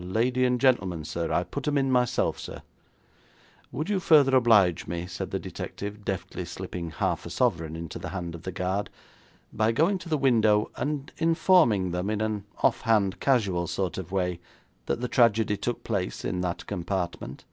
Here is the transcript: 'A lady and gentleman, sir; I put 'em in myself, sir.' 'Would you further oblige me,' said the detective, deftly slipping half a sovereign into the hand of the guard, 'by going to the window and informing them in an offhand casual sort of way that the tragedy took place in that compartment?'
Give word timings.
'A 0.00 0.02
lady 0.02 0.46
and 0.46 0.58
gentleman, 0.62 1.04
sir; 1.04 1.30
I 1.30 1.44
put 1.44 1.68
'em 1.68 1.76
in 1.76 1.90
myself, 1.92 2.38
sir.' 2.38 2.62
'Would 3.70 3.90
you 3.90 4.00
further 4.00 4.34
oblige 4.34 4.86
me,' 4.86 5.06
said 5.06 5.30
the 5.30 5.38
detective, 5.38 6.06
deftly 6.06 6.46
slipping 6.46 6.88
half 6.90 7.26
a 7.26 7.28
sovereign 7.28 7.76
into 7.76 7.98
the 7.98 8.08
hand 8.08 8.34
of 8.34 8.44
the 8.44 8.50
guard, 8.50 8.88
'by 9.52 9.72
going 9.72 9.98
to 9.98 10.08
the 10.08 10.16
window 10.16 10.70
and 10.76 11.12
informing 11.18 11.90
them 11.90 12.08
in 12.08 12.22
an 12.22 12.46
offhand 12.62 13.20
casual 13.20 13.66
sort 13.66 13.98
of 13.98 14.10
way 14.10 14.40
that 14.86 15.02
the 15.02 15.06
tragedy 15.06 15.58
took 15.58 15.84
place 15.84 16.24
in 16.24 16.40
that 16.40 16.66
compartment?' 16.66 17.44